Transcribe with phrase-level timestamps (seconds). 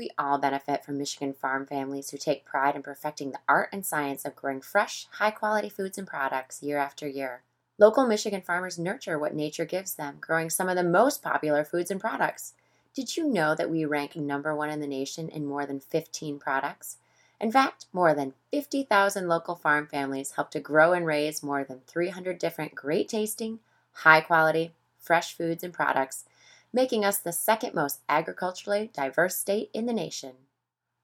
[0.00, 3.84] We all benefit from Michigan farm families who take pride in perfecting the art and
[3.84, 7.42] science of growing fresh, high quality foods and products year after year.
[7.76, 11.90] Local Michigan farmers nurture what nature gives them, growing some of the most popular foods
[11.90, 12.54] and products.
[12.94, 16.38] Did you know that we rank number one in the nation in more than 15
[16.38, 16.96] products?
[17.38, 21.82] In fact, more than 50,000 local farm families help to grow and raise more than
[21.86, 23.58] 300 different great tasting,
[23.92, 26.24] high quality, fresh foods and products
[26.72, 30.32] making us the second most agriculturally diverse state in the nation.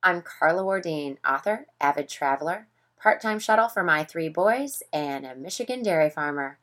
[0.03, 2.69] I'm Carla Wardin, author, avid traveler,
[3.01, 6.59] part time shuttle for my three boys, and a Michigan dairy farmer.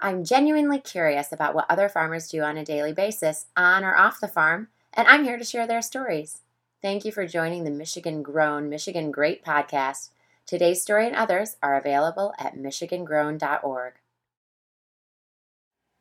[0.00, 4.20] I'm genuinely curious about what other farmers do on a daily basis, on or off
[4.20, 6.40] the farm, and I'm here to share their stories.
[6.82, 10.10] Thank you for joining the Michigan Grown, Michigan Great podcast.
[10.46, 13.94] Today's story and others are available at michigangrown.org.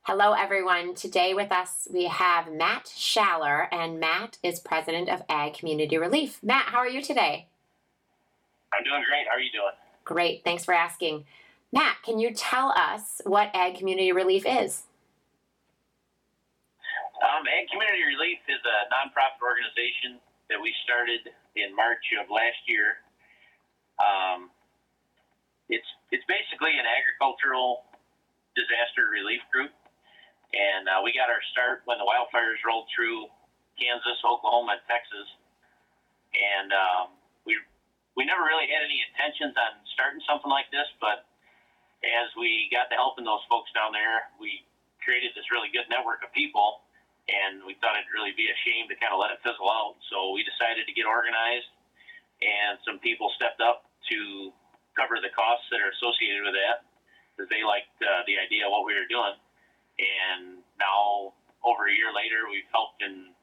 [0.08, 0.96] Hello, everyone.
[0.96, 6.40] Today with us we have Matt Schaller, and Matt is president of Ag Community Relief.
[6.42, 7.48] Matt, how are you today?
[8.72, 9.28] I'm doing great.
[9.28, 9.76] How are you doing?
[10.06, 10.46] Great.
[10.46, 11.26] Thanks for asking.
[11.74, 14.88] Matt, can you tell us what Ag Community Relief is?
[17.20, 22.64] Um, Ag Community Relief is a nonprofit organization that we started in March of last
[22.64, 23.04] year.
[24.00, 24.52] Um,
[25.68, 27.84] it's it's basically an agricultural
[28.56, 29.70] disaster relief group
[30.56, 33.28] and uh, we got our start when the wildfires rolled through
[33.76, 35.28] Kansas, Oklahoma, and Texas.
[36.34, 37.06] And um,
[37.44, 37.60] we
[38.16, 41.28] we never really had any intentions on starting something like this, but
[42.02, 44.66] as we got the help in those folks down there, we
[45.02, 46.82] created this really good network of people,
[47.30, 49.98] and we thought it'd really be a shame to kind of let it fizzle out.
[50.10, 51.70] So we decided to get organized,
[52.42, 54.50] and some people stepped up to
[54.98, 56.86] cover the costs that are associated with that
[57.34, 59.38] because they liked uh, the idea of what we were doing
[60.00, 61.34] and now
[61.66, 63.34] over a year later, we've helped in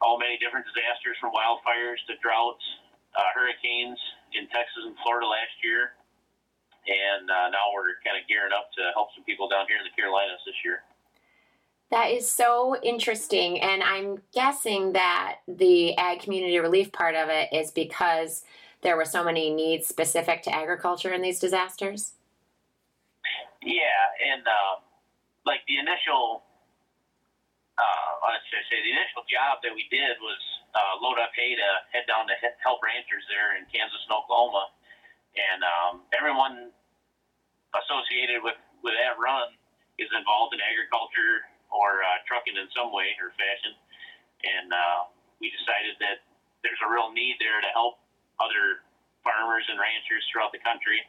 [0.00, 2.62] all many different disasters from wildfires to droughts,
[3.16, 3.98] uh, hurricanes
[4.36, 5.98] in Texas and Florida last year,
[6.86, 9.84] and uh, now we're kind of gearing up to help some people down here in
[9.84, 10.84] the Carolinas this year.
[11.90, 17.48] That is so interesting, and I'm guessing that the ag community relief part of it
[17.52, 18.44] is because
[18.82, 22.12] there were so many needs specific to agriculture in these disasters.
[23.62, 24.84] Yeah, and um,
[25.48, 26.44] like the initial,
[27.80, 30.36] uh, let's just say the initial job that we did was
[30.76, 34.68] uh, load up hay to head down to help ranchers there in Kansas and Oklahoma,
[35.32, 36.68] and um, everyone
[37.72, 39.56] associated with with that run
[39.96, 43.72] is involved in agriculture or uh, trucking in some way or fashion,
[44.44, 45.08] and uh,
[45.40, 46.20] we decided that
[46.60, 47.96] there's a real need there to help
[48.36, 48.84] other
[49.24, 51.00] farmers and ranchers throughout the country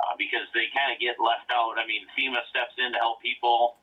[0.00, 1.80] uh, because they kind of get left out.
[1.80, 3.80] I mean, FEMA steps in to help people,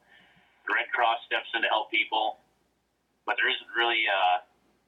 [0.68, 2.42] the Red Cross steps in to help people,
[3.26, 4.46] but there isn't really uh,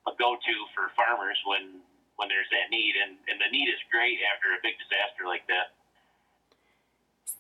[0.10, 1.82] a go-to for farmers when
[2.16, 5.44] when there's that need, and, and the need is great after a big disaster like
[5.48, 5.76] that.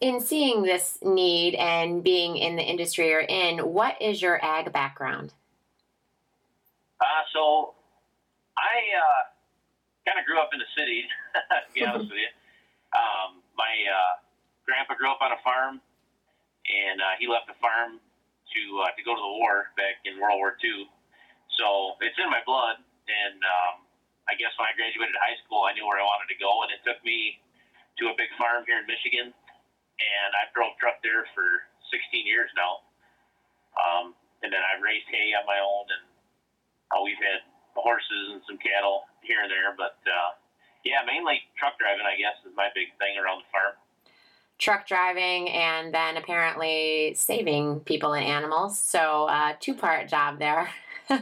[0.01, 4.73] In seeing this need and being in the industry you're in, what is your ag
[4.73, 5.31] background?
[6.99, 7.73] Uh, so
[8.57, 9.23] I uh,
[10.05, 12.31] kind of grew up in the city, to be honest with you.
[12.91, 14.13] Um, my uh,
[14.67, 15.79] grandpa grew up on a farm,
[16.67, 20.19] and uh, he left the farm to uh, to go to the war back in
[20.19, 20.87] World War II.
[21.59, 23.75] So it's in my blood, and um,
[24.27, 26.69] I guess when I graduated high school, I knew where I wanted to go, and
[26.73, 27.39] it took me
[28.01, 32.51] to a big farm here in Michigan, and I've drove truck there for 16 years
[32.59, 32.83] now.
[33.79, 34.05] Um,
[34.43, 36.05] and then I've raised hay on my own, and
[36.91, 40.35] uh, we've had horses and some cattle here and there, but uh,
[40.83, 43.73] yeah, mainly truck driving, I guess, is my big thing around the farm.
[44.57, 48.79] Truck driving and then apparently saving people and animals.
[48.79, 50.69] So, uh, two part job there.
[51.09, 51.19] yeah,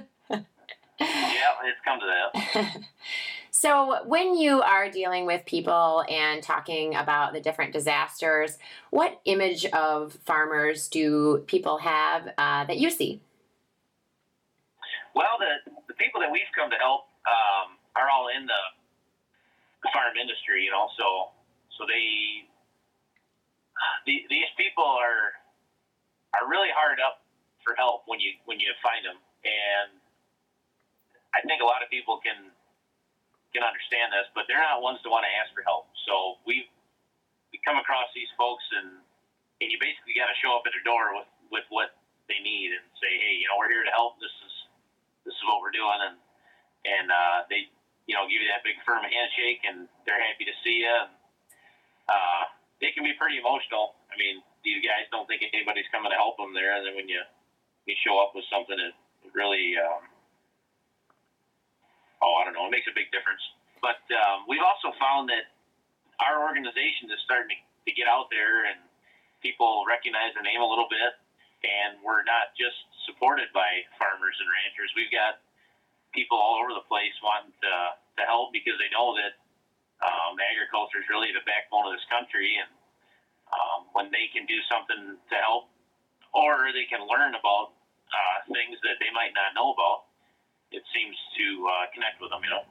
[0.99, 2.77] it's come to that.
[3.51, 8.59] so, when you are dealing with people and talking about the different disasters,
[8.91, 13.19] what image of farmers do people have uh, that you see?
[15.15, 18.82] Well, the, the people that we've come to help um, are all in the
[19.83, 20.87] the farm industry, you know.
[20.97, 21.35] So
[21.77, 22.47] so they
[24.07, 25.35] the, these people are
[26.39, 27.21] are really hard up
[27.63, 29.91] for help when you when you find them, and
[31.35, 32.51] I think a lot of people can
[33.53, 35.87] can understand this, but they're not ones to want to ask for help.
[36.09, 36.65] So we
[37.53, 38.99] we come across these folks, and
[39.61, 41.95] and you basically got to show up at their door with with what
[42.31, 44.17] they need and say, hey, you know, we're here to help.
[44.19, 44.53] This is
[45.27, 46.17] this is what we're doing, and
[46.87, 47.69] and uh, they
[48.07, 50.97] you know, give you that big firm handshake, and they're happy to see you.
[52.07, 52.43] Uh,
[52.83, 53.95] they can be pretty emotional.
[54.11, 57.07] I mean, these guys don't think anybody's coming to help them there, and then when
[57.07, 57.23] you
[57.87, 58.95] you show up with something that
[59.35, 60.07] really, um,
[62.23, 63.43] oh, I don't know, it makes a big difference.
[63.83, 65.51] But um, we've also found that
[66.23, 68.79] our organization is starting to, to get out there and
[69.43, 71.19] people recognize the name a little bit.
[71.63, 72.75] And we're not just
[73.07, 74.91] supported by farmers and ranchers.
[74.95, 75.43] We've got
[76.13, 77.73] people all over the place wanting to,
[78.21, 79.33] to help because they know that
[80.05, 82.55] um, agriculture is really the backbone of this country.
[82.61, 82.71] And
[83.49, 85.73] um, when they can do something to help
[86.33, 87.73] or they can learn about
[88.09, 90.09] uh, things that they might not know about,
[90.73, 92.65] it seems to uh, connect with them, you know.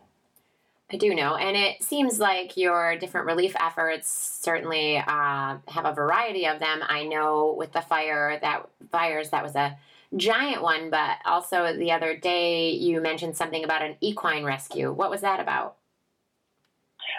[0.93, 4.09] I do know, and it seems like your different relief efforts
[4.43, 6.81] certainly uh, have a variety of them.
[6.87, 9.79] I know with the fire that fires that was a
[10.17, 14.93] giant one, but also the other day you mentioned something about an equine rescue.
[14.93, 15.76] What was that about?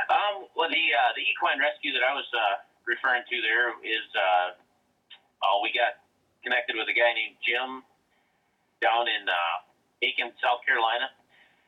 [0.10, 4.06] Um, well, the uh, the equine rescue that I was uh, referring to there is,
[4.16, 4.48] uh,
[5.44, 6.02] oh, we got
[6.44, 7.84] connected with a guy named Jim
[8.82, 11.08] down in uh, Aiken, South Carolina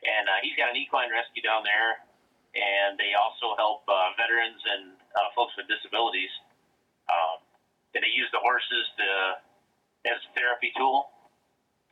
[0.06, 2.04] and uh, he's got an equine rescue down there,
[2.54, 6.32] and they also help uh, veterans and uh, folks with disabilities.
[7.10, 7.42] Um,
[7.94, 9.08] and they use the horses to
[10.06, 11.10] as a therapy tool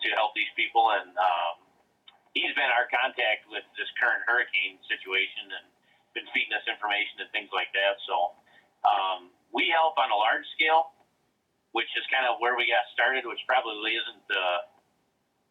[0.04, 0.92] to help these people.
[0.94, 1.56] And um,
[2.36, 5.66] he's been our contact with this current hurricane situation and
[6.14, 7.98] been feeding us information and things like that.
[8.06, 8.38] So
[8.86, 10.94] um, we help on a large scale,
[11.74, 14.70] which is kind of where we got started, which probably isn't the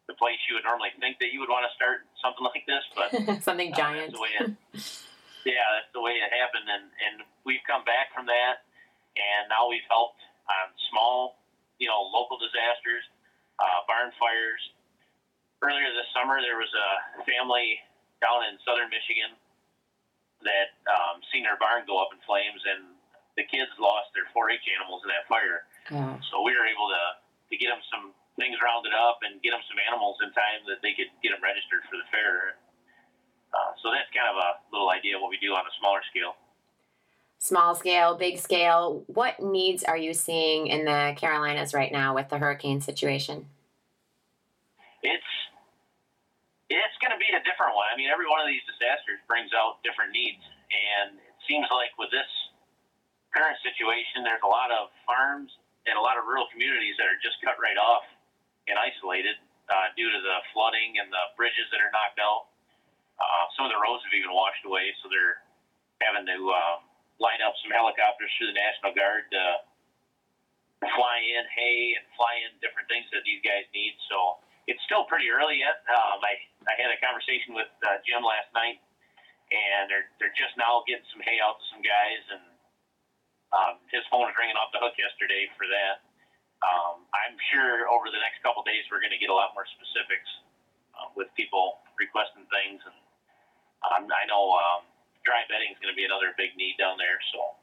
[0.03, 2.83] the place you would normally think that you would want to start something like this,
[2.91, 3.07] but
[3.47, 4.11] something uh, giant.
[4.11, 4.51] That's the way it,
[5.47, 7.15] yeah, that's the way it happened, and and
[7.47, 8.67] we've come back from that,
[9.15, 10.19] and now we've helped
[10.51, 11.39] on small,
[11.79, 13.07] you know, local disasters,
[13.59, 14.63] uh, barn fires.
[15.63, 17.79] Earlier this summer, there was a family
[18.19, 19.31] down in southern Michigan
[20.43, 22.95] that um, seen their barn go up in flames, and
[23.39, 25.63] the kids lost their 4-H animals in that fire.
[25.95, 26.19] Oh.
[26.31, 29.61] So we were able to to get them some things rounded up and get them
[29.69, 32.57] some animals in time that they could get them registered for the fair.
[33.53, 36.01] Uh, so that's kind of a little idea of what we do on a smaller
[36.09, 36.33] scale.
[37.43, 39.03] Small scale, big scale.
[39.11, 43.51] What needs are you seeing in the Carolinas right now with the hurricane situation?
[45.03, 45.31] It's
[46.71, 47.91] it's going to be a different one.
[47.91, 50.39] I mean, every one of these disasters brings out different needs,
[50.71, 52.31] and it seems like with this
[53.35, 55.51] current situation, there's a lot of farms
[55.83, 58.07] and a lot of rural communities that are just cut right off
[58.71, 59.35] and isolated
[59.67, 62.47] uh, due to the flooding and the bridges that are knocked out.
[63.19, 65.43] Uh, some of the roads have even washed away, so they're
[65.99, 66.79] having to uh,
[67.21, 69.43] line up some helicopters through the National Guard to
[70.95, 73.95] fly in hay and fly in different things that these guys need.
[74.11, 75.83] So it's still pretty early yet.
[75.87, 76.33] Um, I,
[76.67, 78.79] I had a conversation with uh, Jim last night,
[79.51, 82.45] and they're they're just now getting some hay out to some guys, and
[83.55, 86.03] um, his phone was ringing off the hook yesterday for that
[86.63, 89.67] um, I'm sure over the next couple days we're going to get a lot more
[89.67, 90.29] specifics
[90.95, 92.99] uh, with people requesting things, and
[93.83, 94.83] um, I know um,
[95.23, 97.19] dry bedding is going to be another big need down there.
[97.35, 97.57] So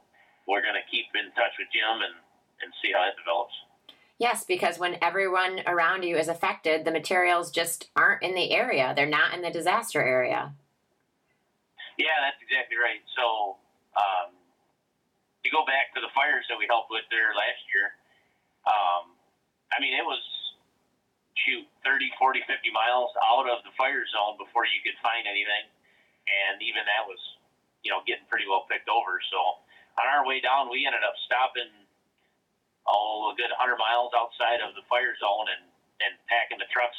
[0.49, 2.17] we're going to keep in touch with Jim and
[2.61, 3.57] and see how it develops.
[4.21, 8.93] Yes, because when everyone around you is affected, the materials just aren't in the area.
[8.93, 10.53] They're not in the disaster area.
[11.97, 13.01] Yeah, that's exactly right.
[13.17, 13.57] So,
[13.97, 14.37] um,
[15.41, 17.97] to go back to the fires that we helped with there last year,
[18.69, 19.17] um,
[19.73, 20.21] I mean, it was
[21.49, 25.65] shoot 30, 40, 50 miles out of the fire zone before you could find anything,
[26.29, 27.21] and even that was,
[27.83, 29.21] you know, getting pretty well picked over.
[29.33, 29.39] So
[30.01, 31.71] on our way down, we ended up stopping
[32.89, 35.65] oh a good 100 miles outside of the fire zone and
[36.01, 36.97] and packing the trucks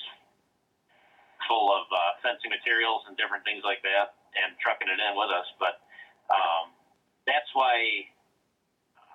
[1.49, 5.33] full of uh, fencing materials and different things like that, and trucking it in with
[5.33, 5.49] us.
[5.57, 5.81] But
[6.29, 6.69] um,
[7.25, 8.05] that's why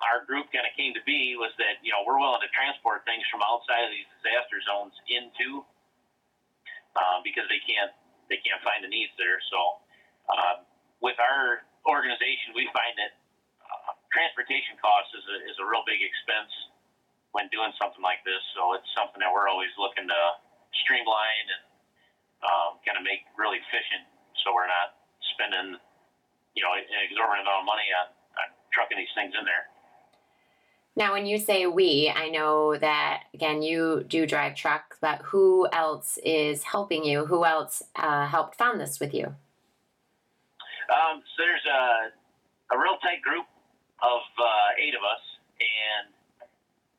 [0.04, 3.06] our group kind of came to be was that you know we're willing to transport
[3.08, 5.64] things from outside of these disaster zones into
[6.98, 7.92] uh, because they can't
[8.28, 9.38] they can't find the needs there.
[9.48, 9.58] So
[10.28, 10.56] uh,
[11.06, 13.14] with our organization, we find that
[13.62, 16.50] uh, transportation costs is a, is a real big expense
[17.30, 18.42] when doing something like this.
[18.58, 20.20] So it's something that we're always looking to
[20.82, 21.62] streamline and
[22.42, 24.02] um, kind of make really efficient,
[24.42, 24.98] so we're not
[25.38, 25.78] spending
[26.58, 28.10] you know an exorbitant amount of money on,
[28.42, 29.70] on trucking these things in there.
[30.96, 35.68] Now, when you say we, I know that again you do drive truck, but who
[35.72, 37.26] else is helping you?
[37.26, 39.34] Who else uh, helped found this with you?
[40.90, 42.12] Um, so there's a,
[42.74, 43.46] a real tight group
[44.02, 45.24] of uh, eight of us,
[45.58, 46.12] and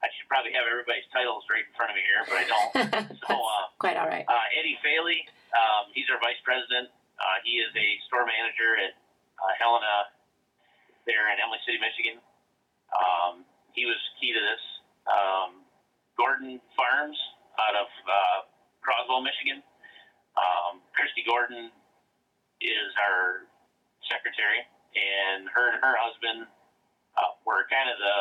[0.04, 2.70] I should probably have everybody's titles right in front of me here, but I don't.
[3.28, 4.26] so uh, quite all right.
[4.28, 5.24] Uh, Eddie Faley,
[5.56, 6.92] um, he's our vice president.
[7.18, 8.94] Uh, he is a store manager at
[9.42, 10.14] uh, Helena
[11.10, 12.22] there in Imlay City, Michigan.
[12.94, 14.64] Um, he was key to this.
[15.08, 15.66] Um,
[16.18, 17.18] Gordon Farms
[17.58, 18.40] out of uh,
[18.82, 19.64] Croswell, Michigan.
[20.38, 21.74] Um, Christy Gordon
[22.62, 23.50] is our
[24.10, 24.64] secretary,
[24.96, 26.48] and her and her husband
[27.16, 28.18] uh, were kind of the.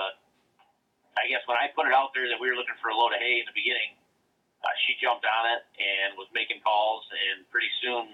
[1.16, 3.16] I guess when I put it out there that we were looking for a load
[3.16, 3.96] of hay in the beginning,
[4.60, 8.12] uh, she jumped on it and was making calls, and pretty soon,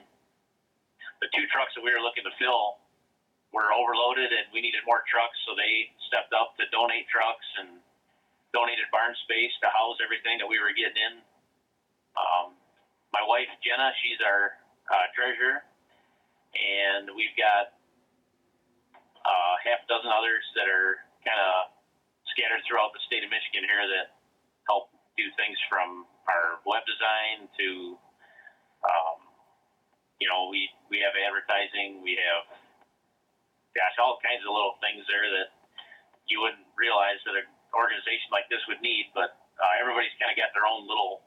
[1.19, 2.79] the two trucks that we were looking to fill
[3.51, 7.83] were overloaded, and we needed more trucks, so they stepped up to donate trucks and
[8.55, 11.15] donated barn space to house everything that we were getting in.
[12.17, 12.55] Um,
[13.13, 14.57] my wife Jenna, she's our
[14.93, 15.65] uh, treasurer,
[16.57, 17.77] and we've got
[19.25, 21.73] uh, half a dozen others that are kind of
[22.35, 24.17] scattered throughout the state of Michigan here that
[24.67, 27.69] help do things from our web design to,
[28.87, 29.19] um,
[30.19, 32.47] you know, we we have advertising, we have,
[33.77, 35.53] gosh, all kinds of little things there that
[36.31, 40.39] you wouldn't realize that an organization like this would need, but uh, everybody's kind of
[40.39, 41.25] got their own little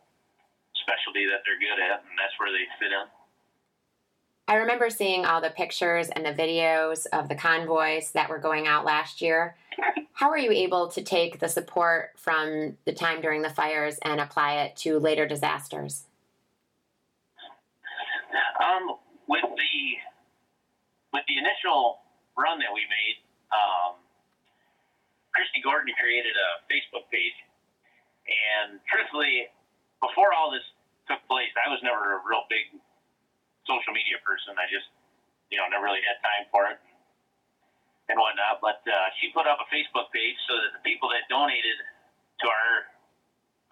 [0.86, 3.06] specialty that they're good at, and that's where they fit in.
[4.48, 8.68] I remember seeing all the pictures and the videos of the convoys that were going
[8.68, 9.56] out last year.
[10.14, 14.22] How were you able to take the support from the time during the fires and
[14.22, 16.06] apply it to later disasters?
[18.62, 18.98] Um,
[19.28, 19.76] with the
[21.12, 22.00] with the initial
[22.38, 23.18] run that we made,
[23.50, 23.98] um,
[25.34, 27.36] Christy Gordon created a Facebook page,
[28.30, 29.48] and truthfully,
[30.00, 30.64] before all this
[31.10, 32.80] took place, I was never a real big
[33.66, 34.58] social media person.
[34.58, 34.88] I just,
[35.50, 36.78] you know, never really had time for it
[38.10, 38.62] and whatnot.
[38.62, 41.78] But uh, she put up a Facebook page so that the people that donated
[42.42, 42.74] to our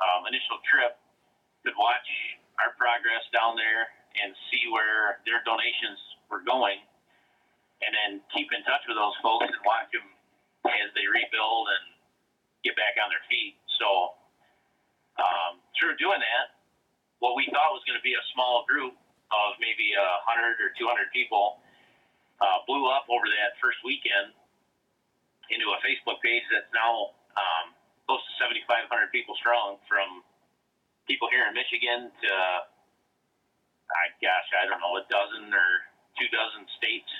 [0.01, 0.97] um, initial trip
[1.63, 2.05] could watch
[2.61, 3.89] our progress down there
[4.21, 5.97] and see where their donations
[6.29, 6.77] were going,
[7.81, 10.05] and then keep in touch with those folks and watch them
[10.69, 11.85] as they rebuild and
[12.61, 13.57] get back on their feet.
[13.81, 14.13] So
[15.17, 16.53] um, through doing that,
[17.19, 18.93] what we thought was going to be a small group
[19.33, 21.59] of maybe a hundred or two hundred people
[22.43, 24.35] uh, blew up over that first weekend
[25.51, 27.75] into a Facebook page that's now um,
[28.07, 30.23] close to 7,500 people strong from
[31.07, 32.31] people here in Michigan to,
[33.91, 35.69] I gosh, I don't know, a dozen or
[36.15, 37.11] two dozen states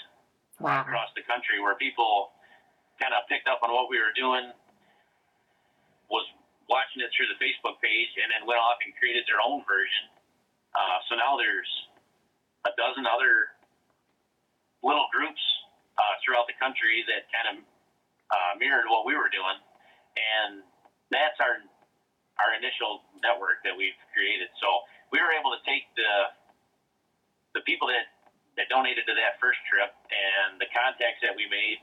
[0.60, 0.84] wow.
[0.84, 2.36] across the country where people
[3.02, 4.54] kind of picked up on what we were doing,
[6.08, 6.26] was
[6.70, 10.08] watching it through the Facebook page, and then went off and created their own version.
[10.74, 11.70] Uh, so now there's
[12.66, 13.52] a dozen other
[14.84, 15.42] little groups
[16.00, 17.56] uh, throughout the country that kind of
[18.32, 19.58] uh, mirrored what we were doing,
[20.18, 20.64] and
[21.12, 21.62] that's our
[22.42, 24.50] our initial network that we've created.
[24.58, 24.68] So
[25.14, 26.14] we were able to take the
[27.54, 28.10] the people that
[28.58, 31.82] that donated to that first trip and the contacts that we made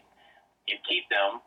[0.71, 1.43] and keep them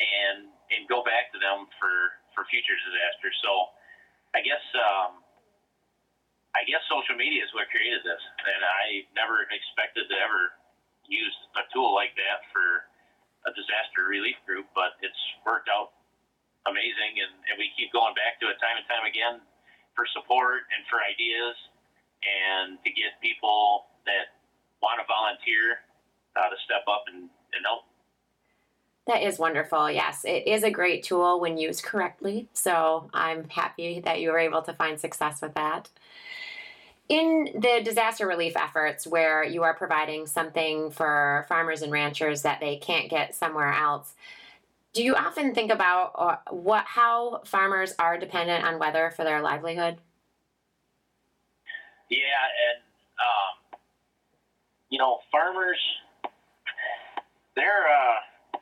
[0.00, 1.92] and and go back to them for
[2.32, 3.36] for future disasters.
[3.44, 3.52] So
[4.32, 5.19] I guess um,
[6.54, 10.54] I guess social media is what created this, and I never expected to ever
[11.06, 12.90] use a tool like that for
[13.46, 15.94] a disaster relief group, but it's worked out
[16.68, 19.40] amazing, and, and we keep going back to it time and time again
[19.96, 21.56] for support and for ideas
[22.20, 24.36] and to get people that
[24.82, 25.80] want to volunteer
[26.36, 27.88] uh, to step up and, and help.
[29.06, 29.90] That is wonderful.
[29.90, 32.48] Yes, it is a great tool when used correctly.
[32.52, 35.88] So I'm happy that you were able to find success with that.
[37.10, 42.60] In the disaster relief efforts, where you are providing something for farmers and ranchers that
[42.60, 44.14] they can't get somewhere else,
[44.92, 49.42] do you often think about uh, what how farmers are dependent on weather for their
[49.42, 49.98] livelihood?
[52.10, 52.82] Yeah, and
[53.18, 53.80] um,
[54.88, 55.80] you know, farmers,
[57.56, 58.60] they're uh,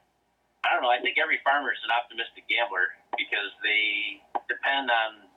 [0.64, 0.88] I don't know.
[0.88, 5.28] I think every farmer is an optimistic gambler because they depend on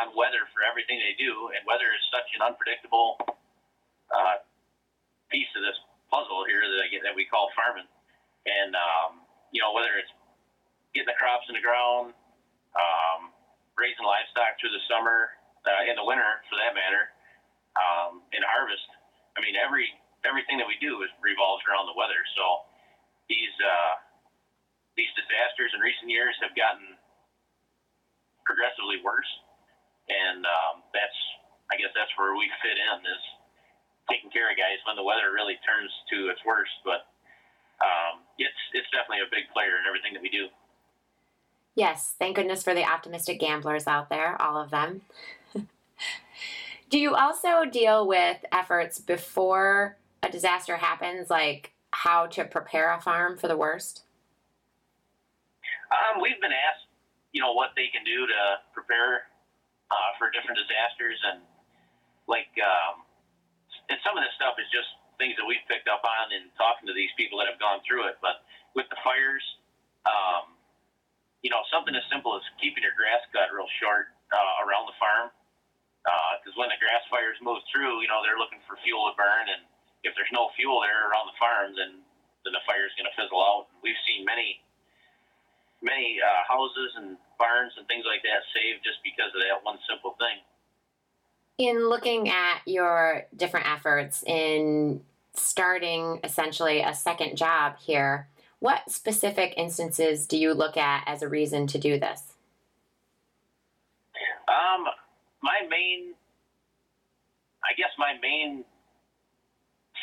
[0.00, 3.18] on weather for everything they do, and weather is such an unpredictable
[4.10, 4.42] uh,
[5.30, 5.78] piece of this
[6.10, 7.88] puzzle here that I get that we call farming.
[8.46, 9.24] And um,
[9.54, 10.10] you know, whether it's
[10.92, 12.14] getting the crops in the ground,
[12.74, 13.34] um,
[13.74, 15.34] raising livestock through the summer,
[15.64, 17.10] uh, in the winter for that matter,
[17.76, 18.86] um, in harvest.
[19.34, 19.88] I mean, every
[20.22, 22.20] everything that we do is revolves around the weather.
[22.36, 22.44] So
[23.28, 23.94] these uh,
[24.94, 26.96] these disasters in recent years have gotten
[28.44, 29.28] progressively worse,
[30.08, 31.20] and um, that's
[31.72, 33.24] I guess that's where we fit in is
[34.10, 36.72] taking care of guys when the weather really turns to its worst.
[36.84, 37.08] But
[37.80, 40.52] um, it's it's definitely a big player in everything that we do.
[41.74, 45.02] Yes, thank goodness for the optimistic gamblers out there, all of them.
[46.90, 53.00] do you also deal with efforts before a disaster happens, like how to prepare a
[53.00, 54.04] farm for the worst?
[55.90, 56.86] Um, we've been asked,
[57.32, 59.26] you know, what they can do to prepare
[59.94, 61.38] uh, for different disasters, and
[62.26, 63.06] like, um,
[63.86, 64.90] and some of this stuff is just
[65.22, 68.10] things that we've picked up on in talking to these people that have gone through
[68.10, 68.18] it.
[68.18, 68.42] But
[68.74, 69.44] with the fires,
[70.02, 70.58] um,
[71.46, 74.96] you know, something as simple as keeping your grass cut real short uh, around the
[74.98, 75.30] farm.
[76.40, 79.14] Because uh, when the grass fires move through, you know, they're looking for fuel to
[79.16, 79.48] burn.
[79.48, 79.64] And
[80.04, 82.00] if there's no fuel there around the farm, then,
[82.44, 83.72] then the fire's going to fizzle out.
[83.80, 84.60] We've seen many,
[85.84, 89.78] many uh, houses and barns and things like that saved just because of that one
[89.88, 90.40] simple thing.
[91.58, 95.02] In looking at your different efforts in
[95.34, 101.28] starting essentially a second job here, what specific instances do you look at as a
[101.28, 102.34] reason to do this?
[104.48, 104.86] Um,
[105.42, 106.14] my main,
[107.62, 108.64] I guess my main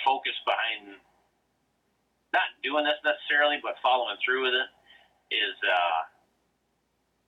[0.06, 0.98] focus behind
[2.34, 4.70] not doing this necessarily, but following through with it
[5.32, 6.00] is uh,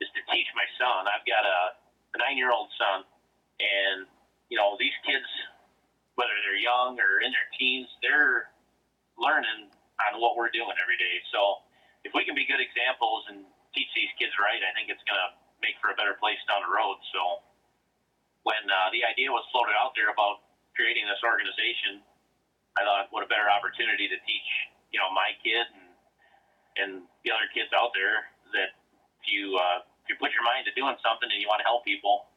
[0.03, 1.07] is to teach my son.
[1.07, 1.59] I've got a,
[2.19, 3.01] nine year old son,
[3.57, 4.05] and
[4.51, 5.25] you know these kids,
[6.13, 8.53] whether they're young or in their teens, they're
[9.17, 9.73] learning
[10.09, 11.17] on what we're doing every day.
[11.33, 11.65] So
[12.05, 15.17] if we can be good examples and teach these kids right, I think it's going
[15.17, 15.29] to
[15.63, 16.99] make for a better place down the road.
[17.15, 17.41] So
[18.43, 20.43] when uh, the idea was floated out there about
[20.75, 22.03] creating this organization,
[22.75, 24.49] I thought, what a better opportunity to teach,
[24.91, 25.82] you know, my kid and
[26.77, 28.75] and the other kids out there that
[29.21, 31.67] if you uh, if you put your mind to doing something and you want to
[31.67, 32.27] help people,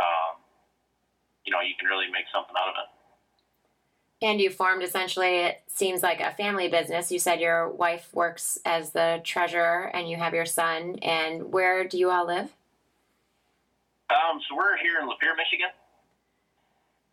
[0.00, 0.40] um,
[1.44, 2.88] you know, you can really make something out of it.
[4.20, 7.10] And you formed essentially, it seems like a family business.
[7.10, 10.96] You said your wife works as the treasurer and you have your son.
[11.00, 12.52] And where do you all live?
[14.12, 15.72] Um, so we're here in Lapeer, Michigan,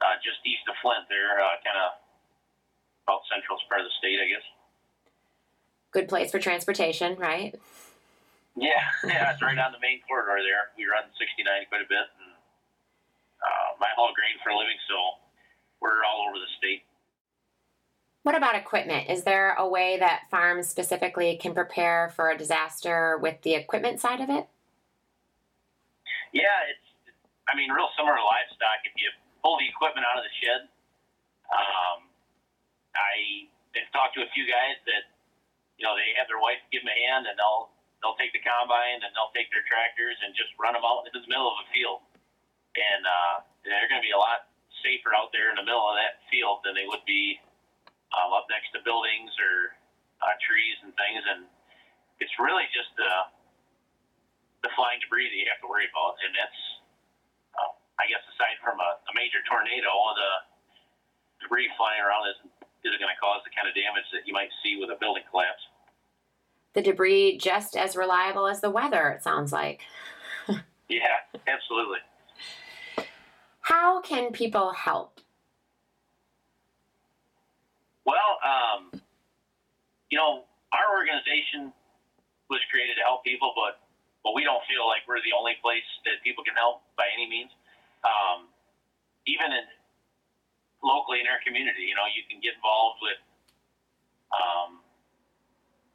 [0.02, 1.08] uh, just east of Flint.
[1.08, 1.96] There, uh, kind of
[3.06, 4.44] about central part of the state, I guess.
[5.98, 7.58] Good place for transportation, right?
[8.54, 10.70] Yeah, yeah, it's right on the main corridor there.
[10.78, 11.42] We run 69
[11.74, 12.38] quite a bit, and
[13.42, 15.18] uh, I haul grain for a living, so
[15.82, 16.86] we're all over the state.
[18.22, 19.10] What about equipment?
[19.10, 23.98] Is there a way that farms specifically can prepare for a disaster with the equipment
[24.00, 24.46] side of it?
[26.30, 26.86] Yeah, it's
[27.50, 28.86] I mean, real similar to livestock.
[28.86, 29.10] If you
[29.42, 30.62] pull the equipment out of the shed,
[31.50, 32.06] um,
[32.94, 33.50] I
[33.82, 35.17] have talked to a few guys that,
[35.78, 38.44] you know, they have their wife give them a hand, and they'll they'll take the
[38.44, 41.58] combine and they'll take their tractors and just run them out into the middle of
[41.62, 42.02] a field,
[42.78, 43.36] and uh,
[43.66, 44.50] they're going to be a lot
[44.86, 47.42] safer out there in the middle of that field than they would be
[48.14, 49.74] um, up next to buildings or
[50.22, 51.22] uh, trees and things.
[51.26, 51.50] And
[52.22, 53.14] it's really just the
[54.66, 56.62] the flying debris that you have to worry about, and that's
[57.98, 60.34] I guess aside from a, a major tornado, all the
[61.42, 62.52] debris flying around isn't,
[62.86, 65.26] isn't going to cause the kind of damage that you might see with a building
[65.34, 65.66] collapse.
[66.78, 69.82] The debris just as reliable as the weather, it sounds like.
[70.88, 71.98] yeah, absolutely.
[73.62, 75.18] How can people help?
[78.06, 78.94] Well, um,
[80.14, 81.74] you know, our organization
[82.46, 83.82] was created to help people, but
[84.22, 87.26] but we don't feel like we're the only place that people can help by any
[87.26, 87.50] means
[88.06, 88.46] um,
[89.26, 89.66] even in
[90.86, 93.18] locally in our community, you know, you can get involved with
[94.30, 94.86] um,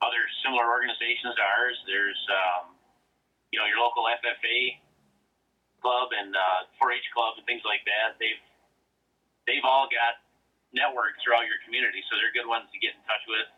[0.03, 1.79] other similar organizations to ours.
[1.87, 2.75] There's, um,
[3.55, 4.83] you know, your local FFA
[5.79, 8.19] club and uh, 4-H club and things like that.
[8.19, 8.43] They've
[9.47, 10.23] they've all got
[10.75, 13.49] networks throughout your community, so they're good ones to get in touch with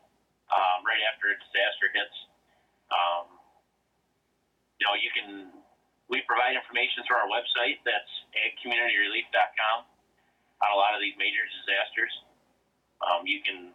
[0.53, 2.17] um, right after a disaster hits.
[2.93, 3.27] Um,
[4.81, 5.29] you know, you can
[6.13, 7.81] we provide information through our website.
[7.89, 9.79] That's agcommunityrelief.com
[10.61, 12.13] on a lot of these major disasters.
[13.05, 13.73] Um, you can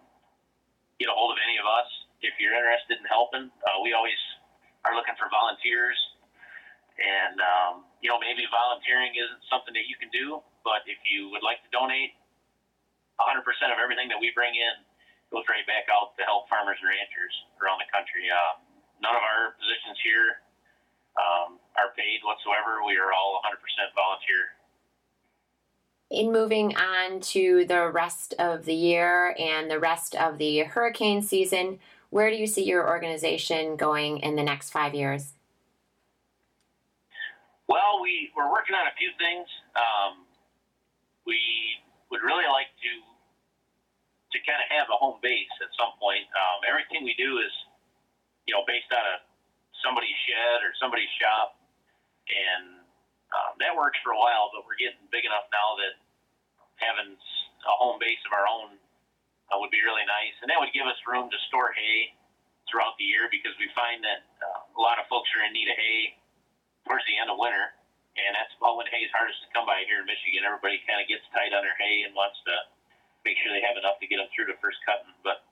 [1.02, 1.90] get a hold of any of us
[2.22, 3.48] if you're interested in helping.
[3.64, 4.20] Uh, we always
[4.84, 5.98] are looking for volunteers.
[7.00, 11.32] And, um, you know, maybe volunteering isn't something that you can do, but if you
[11.32, 12.12] would like to donate,
[13.24, 14.76] 100% of everything that we bring in
[15.32, 18.28] goes right back out to help farmers and ranchers around the country.
[18.28, 18.60] Uh,
[19.00, 20.44] none of our positions here
[21.20, 22.84] um, are paid whatsoever.
[22.84, 23.60] We are all 100%
[23.96, 24.60] volunteer.
[26.10, 31.22] In moving on to the rest of the year and the rest of the hurricane
[31.22, 35.34] season, where do you see your organization going in the next five years?
[37.68, 39.46] Well, we, we're working on a few things.
[39.78, 40.26] Um,
[41.26, 41.38] we
[42.10, 42.92] would really like to
[44.30, 46.30] to kind of have a home base at some point.
[46.38, 47.50] Um, everything we do is,
[48.46, 49.18] you know, based on a
[49.82, 51.58] somebody's shed or somebody's shop,
[52.30, 52.86] and
[53.34, 54.54] um, that works for a while.
[54.54, 55.98] But we're getting big enough now that
[56.78, 58.78] having a home base of our own
[59.50, 62.14] uh, would be really nice, and that would give us room to store hay
[62.70, 65.70] throughout the year because we find that uh, a lot of folks are in need
[65.70, 66.14] of hay
[66.86, 67.74] towards the end of winter,
[68.18, 70.46] and that's about when hay is hardest to come by here in Michigan.
[70.46, 72.54] Everybody kind of gets tight on their hay and wants to
[73.26, 75.12] make sure they have enough to get them through the first cutting.
[75.26, 75.44] But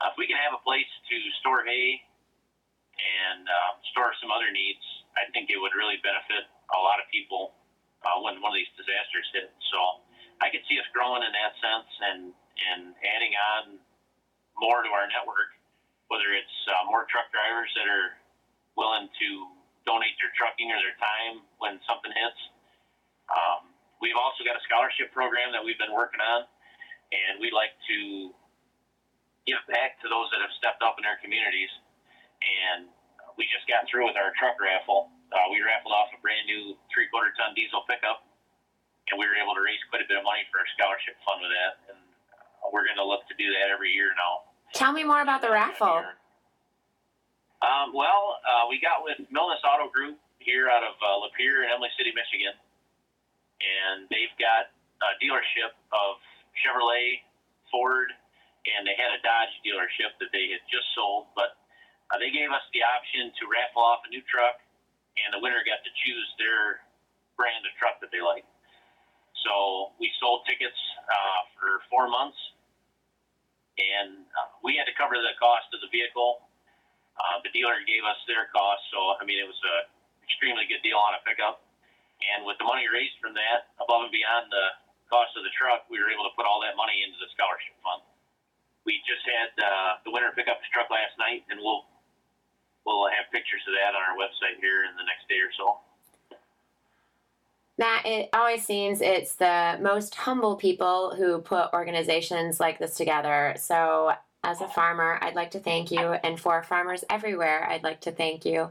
[0.00, 2.04] uh, if we can have a place to store hay
[3.00, 4.82] and uh, store some other needs,
[5.16, 7.54] I think it would really benefit a lot of people
[8.04, 9.50] uh, when one of these disasters hit.
[9.72, 9.78] So
[10.42, 12.18] I could see us growing in that sense and
[12.58, 13.62] and adding on
[14.58, 15.50] more to our network,
[16.08, 18.14] whether it's uh, more truck drivers that are
[18.78, 19.28] willing to
[19.86, 22.40] donate their trucking or their time when something hits.
[23.30, 26.46] Um, we've also got a scholarship program that we've been working on,
[27.12, 28.32] and we'd like to
[29.44, 31.70] give back to those that have stepped up in their communities.
[32.40, 32.88] And
[33.36, 35.12] we just got through with our truck raffle.
[35.32, 38.24] Uh, we raffled off a brand new three quarter ton diesel pickup,
[39.10, 41.42] and we were able to raise quite a bit of money for our scholarship fund
[41.42, 41.93] with that.
[42.74, 44.50] We're going to look to do that every year now.
[44.74, 46.02] Tell me more about the raffle.
[47.62, 51.70] Um, well, uh, we got with Milnes Auto Group here out of uh, Lapeer and
[51.70, 52.50] Imlay City, Michigan,
[53.62, 54.74] and they've got
[55.06, 56.18] a dealership of
[56.58, 57.22] Chevrolet,
[57.70, 58.10] Ford,
[58.66, 61.54] and they had a Dodge dealership that they had just sold, but
[62.10, 64.58] uh, they gave us the option to raffle off a new truck,
[65.22, 66.82] and the winner got to choose their
[67.38, 68.42] brand of truck that they like.
[69.46, 72.36] So we sold tickets uh, for four months,
[73.78, 76.46] and uh, we had to cover the cost of the vehicle.
[77.18, 79.76] Uh, the dealer gave us their cost, so I mean it was a
[80.24, 81.62] extremely good deal on a pickup.
[82.22, 84.66] And with the money raised from that, above and beyond the
[85.12, 87.76] cost of the truck, we were able to put all that money into the scholarship
[87.84, 88.00] fund.
[88.88, 91.84] We just had uh, the winner pick up his truck last night, and we'll
[92.86, 95.80] we'll have pictures of that on our website here in the next day or so.
[97.76, 103.54] Matt, it always seems it's the most humble people who put organizations like this together.
[103.58, 104.12] So,
[104.44, 106.12] as a farmer, I'd like to thank you.
[106.22, 108.70] And for farmers everywhere, I'd like to thank you.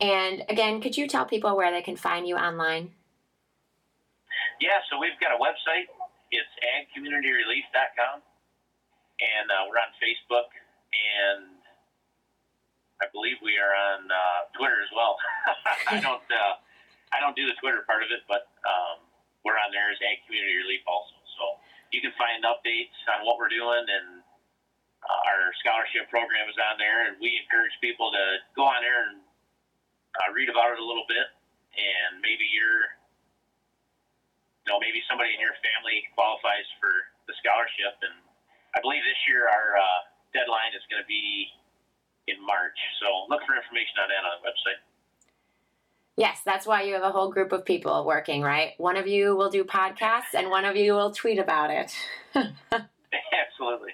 [0.00, 2.92] And again, could you tell people where they can find you online?
[4.60, 5.90] Yeah, so we've got a website.
[6.30, 8.22] It's agcommunityrelief.com.
[9.20, 10.48] And uh, we're on Facebook.
[10.94, 11.60] And
[13.02, 15.16] I believe we are on uh, Twitter as well.
[15.90, 16.22] I don't.
[16.30, 16.54] Uh,
[17.10, 19.02] I don't do the Twitter part of it, but um,
[19.42, 21.16] we're on there as Ag Community Relief also.
[21.38, 21.58] So
[21.90, 24.22] you can find updates on what we're doing, and
[25.02, 29.10] uh, our scholarship program is on there, and we encourage people to go on there
[29.10, 29.18] and
[30.22, 31.26] uh, read about it a little bit,
[31.74, 32.94] and maybe you're,
[34.66, 36.92] you know, maybe somebody in your family qualifies for
[37.26, 38.16] the scholarship, and
[38.76, 41.50] I believe this year our uh, deadline is going to be
[42.30, 42.78] in March.
[43.02, 44.80] So look for information on that on the website.
[46.20, 48.74] Yes, that's why you have a whole group of people working, right?
[48.76, 51.96] One of you will do podcasts and one of you will tweet about it.
[52.34, 53.92] Absolutely.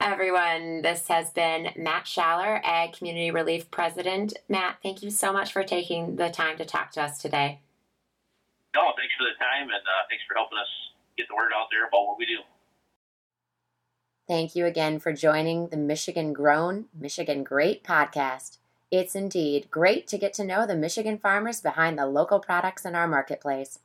[0.00, 4.34] Everyone, this has been Matt Schaller, Ag Community Relief President.
[4.48, 7.58] Matt, thank you so much for taking the time to talk to us today.
[8.72, 10.68] No, thanks for the time and uh, thanks for helping us
[11.18, 12.38] get the word out there about what we do.
[14.28, 18.58] Thank you again for joining the Michigan Grown, Michigan Great podcast.
[18.96, 22.94] It's indeed great to get to know the Michigan farmers behind the local products in
[22.94, 23.80] our marketplace.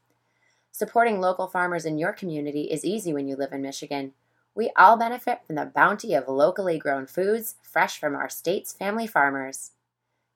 [0.72, 4.14] Supporting local farmers in your community is easy when you live in Michigan.
[4.54, 9.08] We all benefit from the bounty of locally grown foods fresh from our state's family
[9.08, 9.72] farmers.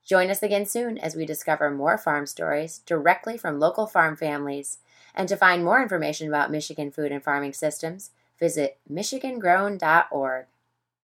[0.04, 4.80] Join us again soon as we discover more farm stories directly from local farm families.
[5.14, 8.10] And to find more information about Michigan food and farming systems,
[8.40, 10.46] visit michigangrown.org.